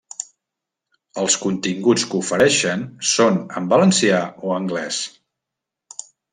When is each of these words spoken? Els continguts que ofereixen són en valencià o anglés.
Els 1.23 1.35
continguts 1.43 2.07
que 2.13 2.17
ofereixen 2.21 2.87
són 3.11 3.39
en 3.61 3.69
valencià 3.77 4.25
o 4.49 4.59
anglés. 4.59 5.01